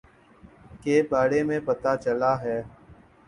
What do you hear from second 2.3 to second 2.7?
ہے